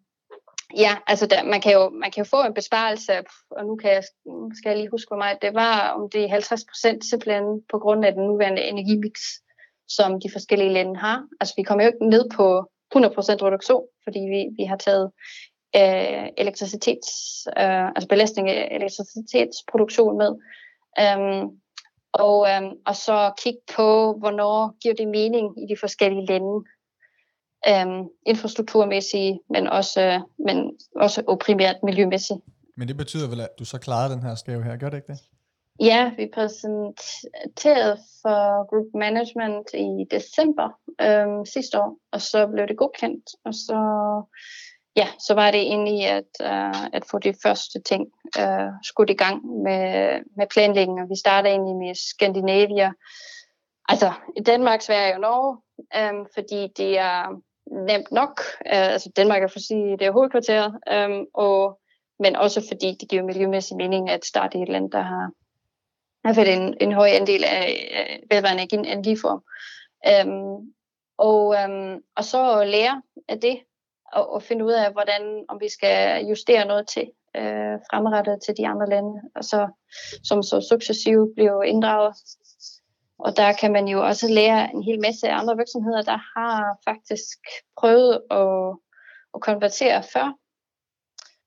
Ja, 0.76 0.96
altså 1.08 1.26
der, 1.28 1.44
man, 1.44 1.62
kan 1.62 1.74
jo, 1.74 1.90
man 1.90 2.12
kan 2.12 2.24
jo 2.24 2.30
få 2.30 2.44
en 2.44 2.54
besparelse, 2.54 3.14
og 3.52 3.66
nu 3.66 3.76
kan 3.76 3.92
jeg, 3.92 4.04
skal 4.58 4.70
jeg 4.70 4.78
lige 4.78 4.90
huske, 4.92 5.10
hvor 5.10 5.18
meget 5.18 5.42
det 5.42 5.54
var, 5.54 5.90
om 5.90 6.10
det 6.10 6.24
er 6.24 6.30
50 6.30 6.62
procent 6.72 7.06
simpelthen 7.06 7.64
på 7.72 7.80
grund 7.80 8.06
af 8.06 8.14
den 8.14 8.24
nuværende 8.24 8.64
energimix, 8.64 9.14
som 9.90 10.22
de 10.22 10.30
forskellige 10.32 10.74
lande 10.74 10.96
har. 11.00 11.24
Altså 11.40 11.54
vi 11.58 11.64
kommer 11.64 11.84
jo 11.84 11.88
ikke 11.88 12.10
ned 12.10 12.30
på 12.36 12.60
100% 12.96 13.00
reduktion, 13.48 13.84
fordi 14.04 14.20
vi, 14.20 14.42
vi 14.58 14.64
har 14.64 14.78
taget 14.78 15.12
øh, 15.76 16.28
elektricitets, 16.38 17.12
øh, 17.58 17.88
altså 17.88 18.08
belastning 18.08 18.50
af 18.50 18.68
elektricitetsproduktion 18.72 20.18
med. 20.18 20.32
Øhm, 21.00 21.50
og, 22.14 22.38
um, 22.40 22.74
og 22.86 22.96
så 22.96 23.34
kigge 23.44 23.60
på, 23.76 24.14
hvornår 24.20 24.78
giver 24.82 24.96
det 24.96 25.08
mening 25.08 25.64
i 25.64 25.74
de 25.74 25.80
forskellige 25.80 26.26
lande 26.26 26.56
øhm, 27.70 28.08
infrastrukturmæssigt, 28.26 29.38
men 29.50 29.68
også, 29.68 30.02
øh, 30.02 30.20
men 30.46 30.72
også 30.96 31.24
og 31.28 31.40
primært 31.40 31.76
miljømæssigt. 31.84 32.40
Men 32.78 32.88
det 32.88 32.98
betyder 32.98 33.30
vel, 33.30 33.42
at 33.42 33.50
du 33.60 33.66
så 33.66 33.78
klarede 33.78 34.14
den 34.14 34.24
her 34.24 34.36
skæve 34.36 34.64
her, 34.64 34.78
gør 34.78 34.90
det 34.90 34.98
ikke 34.98 35.12
det? 35.12 35.20
Ja, 35.80 36.12
vi 36.18 36.30
præsenterede 36.34 37.98
for 38.22 38.70
Group 38.70 38.88
Management 38.94 39.68
i 39.74 40.06
december 40.12 40.70
øhm, 41.02 41.46
sidste 41.46 41.82
år, 41.82 41.98
og 42.12 42.22
så 42.22 42.48
blev 42.48 42.68
det 42.68 42.78
godkendt, 42.78 43.26
og 43.46 43.54
så, 43.54 43.80
ja, 44.96 45.08
så 45.28 45.34
var 45.34 45.52
det 45.52 45.62
egentlig 45.62 46.06
at, 46.06 46.32
øh, 46.42 46.86
at 46.94 47.06
få 47.12 47.20
de 47.20 47.34
første 47.44 47.82
ting 47.82 48.08
øh, 48.40 48.70
skudt 48.84 49.10
i 49.10 49.14
gang 49.14 49.46
med, 49.46 50.20
med 50.38 50.48
planlægningen. 50.54 51.10
vi 51.10 51.16
startede 51.20 51.54
egentlig 51.54 51.76
med 51.76 51.96
Skandinavia, 51.96 52.92
altså 53.90 54.12
i 54.38 54.42
Danmark, 54.42 54.82
Sverige 54.82 55.14
og 55.14 55.20
Norge, 55.20 55.58
øhm, 55.96 56.26
fordi 56.36 56.68
det 56.78 57.00
er 57.00 57.42
nemt 57.72 58.12
nok. 58.12 58.42
øh, 58.66 58.94
altså 58.94 59.12
Danmark 59.16 59.44
er 59.44 59.48
for 59.48 59.60
at 59.60 59.62
sige, 59.62 59.98
det 59.98 60.08
er 60.08 60.12
hovedkvarteret, 60.12 60.72
um, 60.96 61.26
og, 61.34 61.80
men 62.20 62.36
også 62.36 62.68
fordi 62.72 62.98
det 63.00 63.10
giver 63.10 63.24
miljømæssig 63.24 63.78
mening 63.78 64.10
at 64.10 64.26
starte 64.26 64.58
i 64.58 64.62
et 64.62 64.70
land, 64.70 64.92
der 64.92 65.02
har, 65.02 65.32
har 66.28 66.34
fået 66.34 66.54
en, 66.54 66.78
en 66.82 66.92
høj 66.92 67.10
andel 67.10 67.44
af 67.44 68.20
vedvarende 68.32 68.68
energiform. 68.74 69.44
Øhm, 70.08 70.74
og, 71.18 71.56
øhm, 71.56 72.04
og 72.16 72.24
så 72.24 72.64
lære 72.64 73.02
af 73.28 73.40
det, 73.40 73.60
og, 74.14 74.34
og 74.34 74.44
finde 74.44 74.66
ud 74.66 74.72
af, 74.72 74.92
hvordan 74.92 75.46
om 75.50 75.58
vi 75.62 75.70
skal 75.70 76.26
justere 76.26 76.66
noget 76.66 76.88
til 76.88 77.12
øh, 77.38 77.76
fremrettet 77.92 78.40
til 78.46 78.58
de 78.58 78.68
andre 78.68 78.90
lande, 78.90 79.22
og 79.36 79.44
så, 79.44 79.68
som 80.24 80.44
så 80.44 80.68
successivt 80.70 81.36
bliver 81.36 81.64
inddraget 81.64 82.14
og 83.20 83.38
der 83.38 83.54
kan 83.54 83.72
man 83.72 83.88
jo 83.88 84.06
også 84.06 84.28
lære 84.28 84.74
en 84.74 84.84
hel 84.84 85.00
masse 85.00 85.30
af 85.30 85.38
andre 85.38 85.58
virksomheder, 85.58 86.02
der 86.02 86.18
har 86.38 86.78
faktisk 86.88 87.38
prøvet 87.78 88.22
at, 88.32 88.78
at 89.36 89.42
konvertere 89.42 90.04
før, 90.14 90.34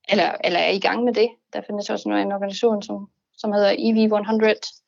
eller, 0.08 0.34
eller 0.44 0.60
er 0.60 0.70
i 0.70 0.78
gang 0.78 1.04
med 1.04 1.14
det. 1.14 1.28
Der 1.52 1.62
findes 1.66 1.90
også 1.90 2.08
en 2.08 2.32
organisation, 2.32 2.82
som, 2.82 3.10
som 3.40 3.52
hedder 3.52 3.72
EV100 3.88 4.80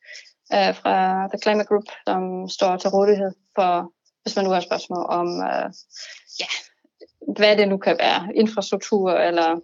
øh, 0.55 0.75
fra 0.75 1.27
The 1.27 1.39
Climate 1.43 1.67
Group, 1.67 1.87
som 2.07 2.49
står 2.49 2.77
til 2.77 2.89
rådighed 2.89 3.31
for, 3.55 3.91
hvis 4.23 4.35
man 4.35 4.45
nu 4.45 4.51
har 4.51 4.59
spørgsmål 4.59 5.05
om, 5.09 5.27
øh, 5.27 5.67
ja, 6.39 6.49
hvad 7.37 7.57
det 7.57 7.67
nu 7.67 7.77
kan 7.77 7.95
være, 7.99 8.35
infrastruktur 8.35 9.11
eller 9.11 9.59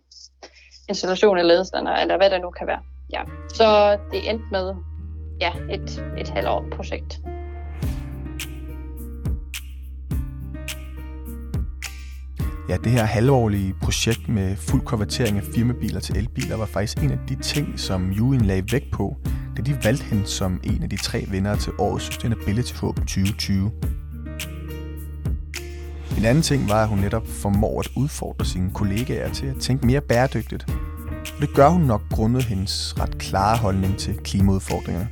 installation 0.90 1.38
af 1.38 1.48
ledestander, 1.48 1.92
eller 1.92 2.18
hvad 2.18 2.30
det 2.30 2.42
nu 2.42 2.50
kan 2.50 2.68
være. 2.68 2.82
Ja. 3.14 3.24
Så 3.54 3.98
det 4.12 4.30
endte 4.30 4.46
med 4.52 4.76
ja, 5.42 5.54
et, 5.72 6.04
et 6.18 6.30
halvt 6.30 6.74
projekt. 6.74 7.20
Ja, 12.70 12.78
det 12.84 12.92
her 12.92 13.04
halvårlige 13.04 13.74
projekt 13.82 14.30
med 14.30 14.56
fuld 14.56 14.82
konvertering 14.82 15.38
af 15.38 15.44
firmabiler 15.44 16.00
til 16.00 16.18
elbiler 16.18 16.58
var 16.58 16.66
faktisk 16.66 16.98
en 17.04 17.12
af 17.12 17.18
de 17.30 17.36
ting, 17.36 17.80
som 17.80 18.12
Juin 18.12 18.42
lagde 18.42 18.72
vægt 18.72 18.92
på, 18.92 19.16
da 19.58 19.62
de 19.62 19.78
valgte 19.84 20.04
hende 20.04 20.28
som 20.28 20.60
en 20.64 20.84
af 20.84 20.90
de 20.90 20.98
tre 20.98 21.26
vinder 21.28 21.56
til 21.56 21.74
årets 21.78 22.06
Sustainability 22.06 22.74
Hub 22.74 22.96
2020. 22.96 23.72
En 26.18 26.26
anden 26.26 26.44
ting 26.44 26.70
var, 26.70 26.84
at 26.84 26.88
hun 26.88 26.98
netop 26.98 27.28
formår 27.28 27.80
at 27.80 27.88
udfordre 27.96 28.46
sine 28.46 28.72
kollegaer 28.74 29.34
til 29.34 29.46
at 29.46 29.56
tænke 29.56 29.86
mere 29.86 30.02
bæredygtigt. 30.02 30.66
Og 31.36 31.42
det 31.42 31.56
gør 31.56 31.70
hun 31.70 31.82
nok 31.82 32.02
grundet 32.12 32.44
hendes 32.44 33.00
ret 33.00 33.18
klare 33.18 33.58
holdning 33.58 33.98
til 33.98 34.18
klimaudfordringerne. 34.18 35.10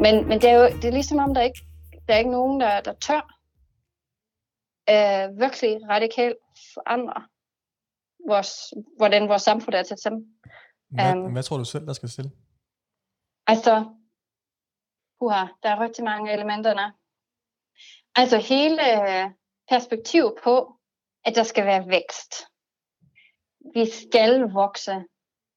Men, 0.00 0.28
men 0.28 0.40
det 0.40 0.50
er 0.50 0.54
jo 0.54 0.68
det 0.82 0.84
er 0.84 0.92
ligesom 0.92 1.18
om, 1.18 1.34
der 1.34 1.40
ikke 1.40 1.69
der 2.10 2.16
er 2.16 2.18
ikke 2.18 2.30
nogen, 2.30 2.60
der, 2.60 2.80
der 2.80 2.92
tør 2.92 3.22
øh, 4.92 5.40
virkelig 5.40 5.88
radikalt 5.88 6.36
forandre, 6.74 7.28
vores, 8.28 8.74
hvordan 8.96 9.28
vores 9.28 9.42
samfund 9.42 9.74
er 9.74 9.82
til 9.82 9.98
sammen. 9.98 10.40
Hvad, 10.88 11.16
um, 11.16 11.32
hvad 11.32 11.42
tror 11.42 11.56
du 11.56 11.64
selv, 11.64 11.86
der 11.86 11.92
skal 11.92 12.08
stille? 12.08 12.30
Altså, 13.46 13.74
uha, 15.20 15.44
der 15.62 15.68
er 15.68 15.80
rigtig 15.80 16.04
mange 16.04 16.32
elementer. 16.32 16.90
Altså 18.14 18.38
hele 18.38 18.82
perspektiv 19.68 20.36
på, 20.44 20.76
at 21.24 21.34
der 21.34 21.42
skal 21.42 21.66
være 21.66 21.88
vækst. 21.88 22.32
Vi 23.74 23.90
skal 23.90 24.40
vokse 24.40 25.04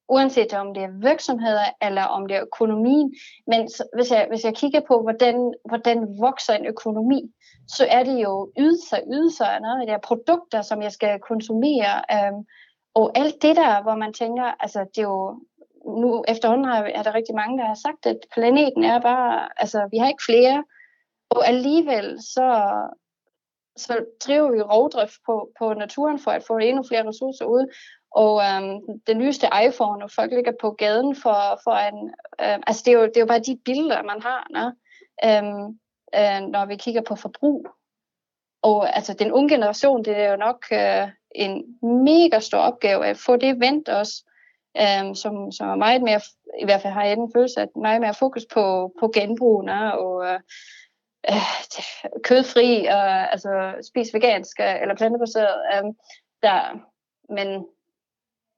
uanset 0.09 0.53
om 0.53 0.73
det 0.73 0.83
er 0.83 0.99
virksomheder 1.09 1.65
eller 1.81 2.03
om 2.03 2.27
det 2.27 2.37
er 2.37 2.41
økonomien. 2.41 3.13
Men 3.47 3.69
hvis 3.95 4.11
jeg, 4.11 4.25
hvis 4.29 4.43
jeg 4.45 4.55
kigger 4.55 4.81
på, 4.87 5.01
hvordan, 5.01 5.53
hvordan 5.65 5.97
vokser 6.19 6.53
en 6.53 6.65
økonomi, 6.65 7.31
så 7.67 7.87
er 7.89 8.03
det 8.03 8.23
jo 8.23 8.51
ydelser, 8.59 8.97
ydelser, 9.13 9.45
det 9.85 9.93
er 9.93 9.97
produkter, 9.97 10.61
som 10.61 10.81
jeg 10.81 10.91
skal 10.91 11.19
konsumere. 11.19 11.93
Øhm, 12.11 12.45
og 12.93 13.11
alt 13.15 13.41
det 13.41 13.55
der, 13.55 13.81
hvor 13.81 13.95
man 13.95 14.13
tænker, 14.13 14.43
altså 14.59 14.79
det 14.79 14.97
er 14.97 15.07
jo, 15.07 15.39
nu 15.85 16.23
efterhånden 16.27 16.65
er 16.69 17.03
der 17.03 17.13
rigtig 17.13 17.35
mange, 17.35 17.57
der 17.57 17.65
har 17.65 17.79
sagt, 17.85 18.05
at 18.05 18.19
planeten 18.33 18.83
er 18.83 18.99
bare, 19.01 19.49
altså 19.57 19.87
vi 19.91 19.97
har 19.97 20.07
ikke 20.07 20.23
flere, 20.25 20.63
og 21.29 21.47
alligevel 21.47 22.17
så, 22.21 22.47
så 23.77 24.05
driver 24.25 24.51
vi 24.51 24.61
rovdrift 24.61 25.17
på, 25.25 25.49
på 25.59 25.73
naturen 25.73 26.19
for 26.19 26.31
at 26.31 26.43
få 26.47 26.57
endnu 26.57 26.83
flere 26.87 27.07
ressourcer 27.07 27.45
ud. 27.45 27.75
Og 28.15 28.41
øhm, 28.43 29.01
den 29.07 29.17
nyeste 29.17 29.47
iPhone, 29.67 30.03
og 30.03 30.11
folk 30.11 30.31
ligger 30.31 30.51
på 30.61 30.71
gaden 30.71 31.15
for, 31.15 31.59
for 31.63 31.71
en... 31.71 32.09
Øh, 32.41 32.59
altså, 32.67 32.83
det 32.85 32.93
er, 32.93 32.97
jo, 32.97 33.05
det 33.05 33.17
er 33.17 33.21
jo 33.21 33.27
bare 33.27 33.39
de 33.39 33.59
billeder, 33.65 34.03
man 34.03 34.21
har, 34.21 34.47
når, 34.49 34.71
øhm, 35.25 35.79
øh, 36.15 36.49
når 36.49 36.65
vi 36.65 36.75
kigger 36.75 37.01
på 37.01 37.15
forbrug. 37.15 37.67
Og 38.61 38.95
altså, 38.95 39.13
den 39.13 39.31
unge 39.31 39.49
generation, 39.49 40.05
det 40.05 40.17
er 40.17 40.29
jo 40.31 40.35
nok 40.35 40.65
øh, 40.71 41.09
en 41.35 41.79
mega 42.03 42.39
stor 42.39 42.57
opgave 42.57 43.05
at 43.05 43.17
få 43.17 43.35
det 43.35 43.59
vendt 43.59 43.89
os, 43.89 44.23
øh, 44.77 45.15
som, 45.15 45.51
som 45.51 45.69
er 45.69 45.75
meget 45.75 46.01
mere 46.01 46.21
i 46.59 46.65
hvert 46.65 46.81
fald 46.81 46.93
har 46.93 47.03
jeg 47.03 47.17
den 47.17 47.31
følelse, 47.35 47.61
at 47.61 47.69
meget 47.75 48.01
mere 48.01 48.13
fokus 48.13 48.45
på, 48.53 48.93
på 48.99 49.11
genbrugene 49.13 49.99
og 49.99 50.25
øh, 50.25 50.39
øh, 51.29 52.21
kødfri 52.23 52.85
og 52.85 53.31
altså 53.31 53.73
spis 53.87 54.13
vegansk 54.13 54.59
øh, 54.59 54.81
eller 54.81 54.95
plantebaseret. 54.95 55.61
Øh, 55.73 55.83
der, 56.43 56.79
men 57.29 57.65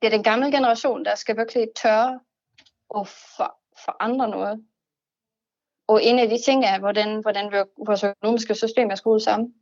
det 0.02 0.08
er 0.08 0.12
den 0.12 0.24
gamle 0.24 0.52
generation, 0.52 1.06
der 1.06 1.16
skal 1.16 1.38
virkelig 1.38 1.68
tørre 1.82 2.20
og 2.90 3.08
for, 3.08 3.60
forandre 3.86 4.30
noget. 4.30 4.66
Og 5.88 6.04
en 6.04 6.20
af 6.20 6.30
de 6.30 6.42
ting 6.46 6.66
er, 6.66 6.80
hvordan, 6.80 7.22
hvordan 7.22 7.66
vores 7.86 8.04
økonomiske 8.04 8.56
system 8.56 8.90
er 8.90 8.96
skruet 8.96 9.22
sammen. 9.22 9.54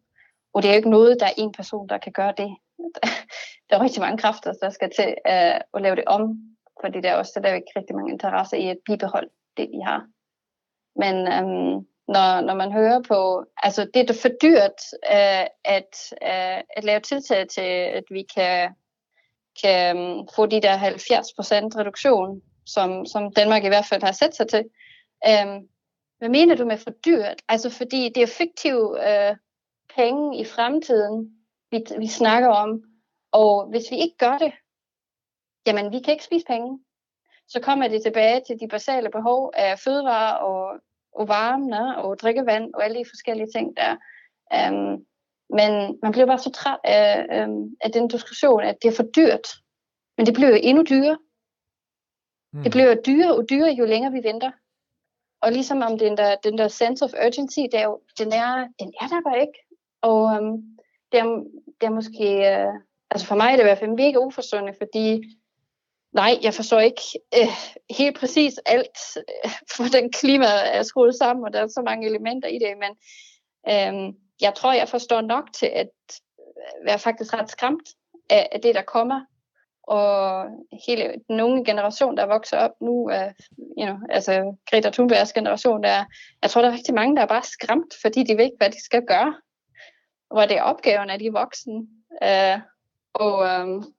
Og 0.54 0.62
det 0.62 0.70
er 0.70 0.74
jo 0.74 0.78
ikke 0.78 0.90
noget, 0.90 1.20
der 1.20 1.25
er 1.25 1.34
en 1.38 1.52
person, 1.52 1.90
der 1.90 1.98
kan 1.98 2.12
gøre 2.12 2.34
det. 2.38 2.56
Der 3.70 3.80
er 3.80 3.84
rigtig 3.84 4.02
mange 4.02 4.18
kræfter, 4.18 4.54
der 4.54 4.70
skal 4.70 4.90
til 4.96 5.08
uh, 5.08 5.60
at 5.74 5.82
lave 5.82 5.96
det 5.96 6.04
om, 6.06 6.38
fordi 6.82 7.02
der 7.02 7.12
er 7.12 7.16
også 7.16 7.40
der 7.44 7.50
er 7.50 7.56
ikke 7.56 7.72
rigtig 7.75 7.96
mange 7.96 8.12
interesser 8.12 8.58
i 8.58 8.68
at 8.68 8.78
bibeholde 8.86 9.30
det, 9.58 9.70
vi 9.70 9.80
har. 9.86 10.08
Men 10.96 11.16
um, 11.16 11.88
når, 12.08 12.42
når 12.42 12.56
man 12.56 12.72
hører 12.72 13.02
på, 13.02 13.46
altså 13.63 13.90
det 13.94 14.10
er 14.10 14.13
for 14.22 14.30
dyrt 14.42 14.80
uh, 15.12 15.46
at, 15.78 16.13
uh, 16.22 16.60
at 16.78 16.84
lave 16.84 17.00
tiltag 17.00 17.48
til, 17.48 17.72
at 18.00 18.04
vi 18.10 18.24
kan, 18.36 18.75
kan 19.62 19.98
øhm, 19.98 20.27
få 20.36 20.45
de 20.45 20.62
der 20.62 20.77
70% 20.77 20.83
reduktion, 21.79 22.41
som, 22.65 23.05
som 23.05 23.33
Danmark 23.33 23.63
i 23.63 23.67
hvert 23.67 23.86
fald 23.86 24.03
har 24.03 24.12
sat 24.12 24.36
sig 24.36 24.48
til. 24.48 24.63
Um, 25.27 25.67
hvad 26.17 26.29
mener 26.29 26.55
du 26.55 26.65
med 26.65 26.77
for 26.77 26.91
dyrt? 27.05 27.41
Altså 27.48 27.69
fordi 27.69 28.12
det 28.15 28.24
er 28.24 28.27
fiktive 28.38 29.10
øh, 29.10 29.36
penge 29.95 30.39
i 30.39 30.45
fremtiden, 30.45 31.38
vi, 31.72 31.86
vi 32.00 32.07
snakker 32.07 32.50
om, 32.50 32.83
og 33.31 33.69
hvis 33.69 33.91
vi 33.91 33.98
ikke 33.98 34.17
gør 34.17 34.38
det, 34.38 34.53
jamen 35.67 35.91
vi 35.91 36.00
kan 36.00 36.13
ikke 36.13 36.24
spise 36.24 36.45
penge. 36.45 36.79
Så 37.48 37.60
kommer 37.60 37.88
det 37.88 38.03
tilbage 38.03 38.41
til 38.48 38.60
de 38.60 38.67
basale 38.67 39.10
behov 39.10 39.51
af 39.55 39.79
fødevarer 39.79 40.33
og, 40.33 40.79
og 41.12 41.27
varme 41.27 41.98
og 41.98 42.19
drikkevand 42.19 42.74
og 42.74 42.83
alle 42.83 43.00
de 43.00 43.10
forskellige 43.10 43.51
ting 43.55 43.77
der. 43.77 43.95
Um, 44.69 45.05
men 45.50 46.00
man 46.02 46.12
bliver 46.12 46.26
bare 46.26 46.40
så 46.40 46.52
træt 46.52 46.80
af, 46.84 47.26
um, 47.46 47.76
af 47.82 47.92
den 47.92 48.08
diskussion, 48.08 48.64
at 48.64 48.76
det 48.82 48.88
er 48.88 48.96
for 48.96 49.04
dyrt. 49.04 49.48
Men 50.18 50.26
det 50.26 50.34
bliver 50.34 50.50
jo 50.50 50.60
endnu 50.64 50.84
dyrere. 50.84 51.18
Mm. 52.54 52.64
Det 52.64 52.72
bliver 52.72 52.96
dyrere 52.96 53.36
og 53.36 53.50
dyrere, 53.50 53.74
jo 53.74 53.86
længere 53.86 54.12
vi 54.12 54.24
venter. 54.24 54.52
Og 55.42 55.52
ligesom 55.52 55.82
om 55.82 55.98
den 55.98 56.18
der, 56.18 56.36
den 56.36 56.58
der 56.58 56.68
sense 56.68 57.06
of 57.06 57.14
urgency, 57.26 57.60
det 57.60 57.74
er 57.74 57.84
jo, 57.84 58.02
den, 58.18 58.34
er, 58.34 58.68
den 58.80 58.94
er 59.02 59.08
der 59.08 59.22
bare 59.22 59.42
ikke. 59.42 59.60
Og 60.02 60.24
um, 60.24 60.64
det, 61.12 61.20
er, 61.20 61.44
det 61.82 61.88
er 61.88 61.90
måske, 62.00 62.28
uh, 62.52 62.74
altså 63.12 63.28
for 63.28 63.36
mig 63.36 63.48
er 63.48 63.56
det 63.56 63.64
i 63.64 63.70
hvert 63.70 63.78
fald 63.78 63.92
mega 63.92 64.18
uforstående, 64.18 64.74
fordi 64.82 65.24
nej, 66.12 66.40
jeg 66.44 66.54
forstår 66.54 66.80
ikke 66.80 67.02
uh, 67.42 67.54
helt 67.98 68.20
præcis 68.20 68.60
alt, 68.66 68.98
for 69.76 69.84
den 69.98 70.12
klima 70.12 70.46
er 70.46 70.84
skruet 70.84 71.16
sammen, 71.16 71.46
og 71.46 71.54
der 71.54 71.62
er 71.62 71.68
så 71.68 71.82
mange 71.86 72.08
elementer 72.08 72.48
i 72.48 72.60
det, 72.60 72.74
men 72.84 72.92
um, 73.74 74.16
jeg 74.42 74.54
tror, 74.56 74.74
jeg 74.74 74.90
forstår 74.90 75.22
nok 75.22 75.54
til 75.54 75.66
at 75.66 75.90
være 76.86 77.00
faktisk 77.00 77.34
ret 77.34 77.50
skræmt 77.50 77.90
af, 78.30 78.50
af 78.52 78.62
det, 78.62 78.75
der 78.75 78.82
kommer 78.82 79.25
og 79.84 80.46
hele 80.88 81.13
den 81.28 81.42
unge 81.42 81.66
generation, 81.66 82.18
der 82.18 82.25
vokser 82.25 82.58
op 82.58 82.72
nu, 82.82 82.92
uh, 82.92 83.32
you 83.78 83.86
know, 83.86 83.98
altså 84.10 84.58
Greta 84.70 84.90
Thunbergs 84.90 85.34
generation, 85.34 85.84
der, 85.84 86.06
jeg 86.42 86.50
tror, 86.50 86.62
der 86.62 86.70
er 86.70 86.74
rigtig 86.74 86.94
mange, 86.94 87.16
der 87.16 87.22
er 87.22 87.28
bare 87.28 87.44
skræmt, 87.44 87.94
fordi 88.02 88.24
de 88.24 88.38
ved 88.38 88.44
ikke, 88.44 88.58
hvad 88.58 88.70
de 88.70 88.84
skal 88.84 89.06
gøre. 89.08 89.42
Hvor 90.28 90.42
det 90.42 90.58
er 90.58 90.63
opgaven 90.63 91.10
af 91.10 91.20
de 91.20 91.32
voksne. 91.32 91.88
Uh, 92.22 92.62
og 93.13 93.63
um, 93.63 93.94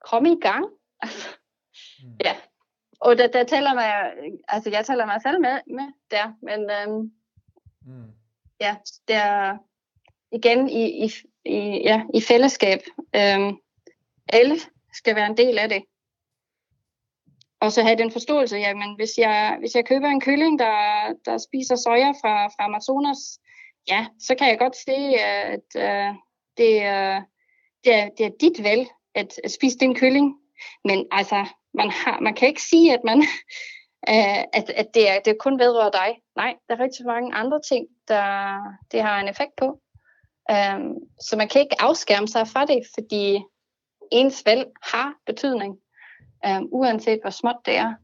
komme 0.00 0.32
i 0.32 0.38
gang. 0.40 0.64
mm. 2.04 2.16
Ja. 2.24 2.36
Og 3.00 3.18
der, 3.18 3.26
der 3.26 3.44
tæller 3.44 3.74
mig, 3.74 4.12
altså 4.48 4.70
jeg 4.70 4.86
tæller 4.86 5.06
mig 5.06 5.22
selv 5.22 5.40
med, 5.40 5.60
med 5.66 5.92
der, 6.10 6.32
men 6.42 6.70
um, 6.88 7.12
mm 7.86 8.12
ja, 8.62 8.76
det 9.08 9.16
er 9.16 9.58
igen 10.32 10.68
i, 10.68 11.04
i, 11.04 11.12
i, 11.44 11.82
ja, 11.84 12.02
i 12.14 12.20
fællesskab. 12.20 12.80
Øhm, 13.16 13.56
alle 14.28 14.56
skal 14.92 15.16
være 15.16 15.26
en 15.26 15.36
del 15.36 15.58
af 15.58 15.68
det. 15.68 15.82
Og 17.60 17.72
så 17.72 17.82
have 17.82 17.98
den 17.98 18.10
forståelse, 18.10 18.56
jamen 18.56 18.96
hvis 18.96 19.18
jeg, 19.18 19.56
hvis 19.60 19.74
jeg 19.74 19.86
køber 19.86 20.08
en 20.08 20.20
kylling, 20.20 20.58
der, 20.58 20.76
der 21.24 21.38
spiser 21.38 21.76
soja 21.76 22.10
fra, 22.10 22.46
fra 22.46 22.64
Amazonas, 22.64 23.38
ja, 23.88 24.06
så 24.18 24.34
kan 24.34 24.48
jeg 24.48 24.58
godt 24.58 24.76
se, 24.76 24.96
at 25.20 25.68
øh, 25.76 26.14
det, 26.56 26.72
uh, 26.92 27.22
det, 27.84 27.92
er, 27.94 28.08
det 28.18 28.26
er 28.26 28.30
dit 28.40 28.62
valg 28.62 28.88
at, 29.14 29.40
at 29.44 29.50
spise 29.50 29.78
den 29.78 29.94
kylling. 29.94 30.34
Men 30.84 31.06
altså, 31.10 31.46
man, 31.74 31.90
har, 31.90 32.20
man 32.20 32.34
kan 32.34 32.48
ikke 32.48 32.62
sige, 32.62 32.92
at 32.92 33.04
man 33.04 33.22
uh, 34.08 34.42
at, 34.52 34.70
at 34.70 34.94
det, 34.94 35.10
er, 35.10 35.20
det 35.24 35.38
kun 35.38 35.58
vedrører 35.58 35.90
dig. 35.90 36.20
Nej, 36.36 36.56
der 36.68 36.74
er 36.76 36.80
rigtig 36.80 37.06
mange 37.06 37.34
andre 37.34 37.60
ting, 37.60 37.86
der 38.08 38.58
det 38.92 39.02
har 39.02 39.20
en 39.20 39.28
effekt 39.28 39.52
på. 39.56 39.80
Um, 40.52 40.96
så 41.20 41.36
man 41.36 41.48
kan 41.48 41.60
ikke 41.60 41.82
afskærme 41.82 42.28
sig 42.28 42.48
fra 42.48 42.64
det, 42.64 42.82
fordi 42.94 43.40
ens 44.12 44.42
valg 44.46 44.66
har 44.82 45.14
betydning, 45.26 45.78
um, 46.46 46.68
uanset 46.72 47.20
hvor 47.22 47.30
småt 47.30 47.56
det 47.66 47.76
er. 47.76 47.94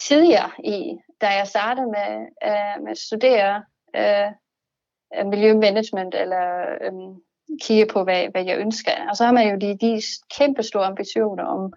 Tidligere, 0.00 0.50
i, 0.64 0.96
da 1.20 1.26
jeg 1.26 1.46
startede 1.46 1.86
med, 1.86 2.26
uh, 2.46 2.82
med 2.84 2.90
at 2.90 2.98
studere 2.98 3.64
uh, 3.98 5.26
miljømanagement, 5.26 6.14
eller 6.14 6.64
um, 6.90 7.22
kigge 7.62 7.86
på, 7.86 8.04
hvad, 8.04 8.28
hvad 8.30 8.44
jeg 8.44 8.58
ønsker, 8.58 8.92
og 9.10 9.16
så 9.16 9.24
har 9.24 9.32
man 9.32 9.48
jo 9.50 9.56
de, 9.56 9.78
de 9.78 10.02
kæmpe 10.38 10.62
store 10.62 10.86
ambitioner 10.86 11.44
om, 11.44 11.72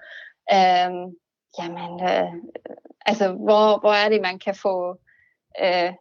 um, 0.54 1.16
jamen, 1.60 2.04
øh, 2.04 2.34
øh, 2.70 2.78
altså, 3.06 3.32
hvor, 3.32 3.80
hvor 3.80 3.94
er 3.94 4.10
det, 4.10 4.22
man 4.22 4.40
kan 4.40 4.56
få 4.56 4.98
øh, 5.64 5.94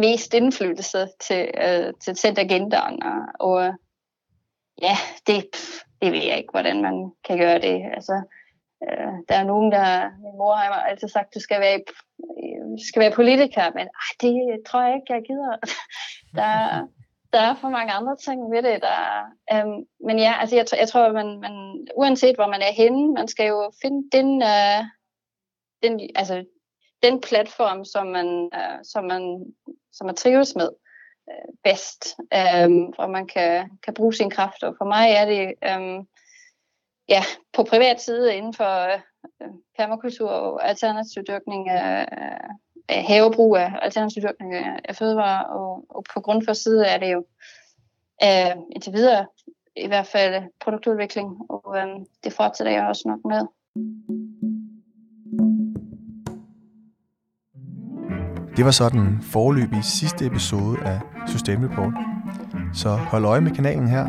mest 0.00 0.34
indflydelse 0.34 1.08
til, 1.20 1.50
øh, 1.66 2.14
til 2.16 2.28
at 2.28 2.38
agendaen, 2.38 3.02
og, 3.02 3.20
og 3.40 3.74
ja, 4.82 4.96
det, 5.26 5.46
det 6.02 6.12
ved 6.12 6.22
jeg 6.22 6.38
ikke, 6.38 6.50
hvordan 6.50 6.82
man 6.82 7.12
kan 7.24 7.38
gøre 7.38 7.58
det. 7.58 7.82
Altså, 7.94 8.22
øh, 8.82 9.12
der 9.28 9.34
er 9.34 9.44
nogen, 9.44 9.72
der, 9.72 10.10
min 10.10 10.38
mor 10.38 10.54
har 10.54 10.82
altid 10.82 11.08
sagt, 11.08 11.34
du 11.34 11.40
skal 11.40 11.60
være, 11.60 11.80
øh, 12.42 12.64
du 12.78 12.84
skal 12.88 13.00
være 13.00 13.12
politiker, 13.12 13.64
men 13.74 13.86
ej, 13.86 14.12
det 14.20 14.66
tror 14.66 14.82
jeg 14.82 14.94
ikke, 14.94 15.12
jeg 15.12 15.22
gider. 15.22 15.56
der, 16.38 16.86
der 17.32 17.40
er 17.40 17.54
for 17.54 17.68
mange 17.68 17.92
andre 17.92 18.16
ting 18.16 18.52
ved 18.52 18.62
det. 18.62 18.82
Der, 18.82 18.98
øhm, 19.52 19.86
men 20.06 20.18
ja, 20.18 20.34
altså 20.40 20.56
jeg, 20.56 20.66
jeg 20.78 20.88
tror, 20.88 21.12
man, 21.12 21.40
man, 21.40 21.86
uanset 21.96 22.36
hvor 22.36 22.46
man 22.46 22.62
er 22.62 22.72
henne, 22.72 23.12
man 23.12 23.28
skal 23.28 23.46
jo 23.46 23.72
finde 23.82 24.08
den, 24.12 24.42
øh, 24.42 24.84
den, 25.82 26.10
altså, 26.14 26.44
den 27.02 27.20
platform, 27.20 27.84
som 27.84 28.06
man, 28.06 28.50
øh, 28.54 28.84
som 28.84 29.04
man, 29.04 29.54
som 29.92 30.06
man 30.06 30.16
trives 30.16 30.54
med 30.56 30.68
øh, 31.30 31.54
bedst, 31.64 32.16
øh, 32.18 32.70
hvor 32.94 33.06
man 33.06 33.26
kan, 33.26 33.70
kan 33.84 33.94
bruge 33.94 34.14
sine 34.14 34.30
kræfter. 34.30 34.72
For 34.78 34.84
mig 34.84 35.10
er 35.10 35.24
det 35.24 35.54
øh, 35.64 36.04
ja, 37.08 37.22
på 37.52 37.62
privat 37.64 38.00
side 38.00 38.36
inden 38.36 38.54
for 38.54 38.92
øh, 39.42 39.48
permakultur 39.78 40.30
og 40.30 40.68
alternativ 40.68 41.22
dyrkning 41.28 41.68
øh, 41.68 42.06
Øh, 42.90 43.04
havebrug 43.08 43.56
af 43.56 43.72
alternativ 43.82 44.22
dyrkning 44.22 44.54
af, 44.54 44.96
fødevarer, 44.96 45.44
og, 45.44 45.84
og 45.88 46.04
på 46.14 46.20
grundfor 46.20 46.52
side 46.52 46.86
er 46.86 46.98
det 46.98 47.12
jo 47.12 47.24
øh, 48.24 48.56
indtil 48.72 48.92
videre 48.92 49.26
i 49.76 49.86
hvert 49.86 50.06
fald 50.06 50.42
produktudvikling, 50.60 51.28
og 51.48 51.76
øh, 51.76 51.88
det 52.24 52.32
fortsætter 52.32 52.72
jeg 52.72 52.86
også 52.86 53.02
nok 53.06 53.20
med. 53.24 53.42
Det 58.56 58.64
var 58.64 58.70
sådan 58.70 59.18
forløbig 59.22 59.84
sidste 59.84 60.26
episode 60.26 60.78
af 60.84 61.00
System 61.26 61.62
Report. 61.64 61.94
Så 62.74 62.88
hold 62.88 63.24
øje 63.24 63.40
med 63.40 63.50
kanalen 63.50 63.88
her, 63.88 64.06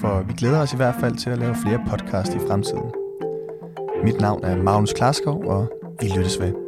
for 0.00 0.22
vi 0.22 0.32
glæder 0.32 0.60
os 0.60 0.72
i 0.72 0.76
hvert 0.76 0.94
fald 1.00 1.16
til 1.16 1.30
at 1.30 1.38
lave 1.38 1.54
flere 1.54 1.84
podcast 1.90 2.34
i 2.34 2.38
fremtiden. 2.38 2.92
Mit 4.04 4.20
navn 4.20 4.44
er 4.44 4.56
Magnus 4.56 4.92
Klaskov, 4.92 5.44
og 5.46 5.72
vi 6.00 6.08
lyttes 6.08 6.40
ved. 6.40 6.67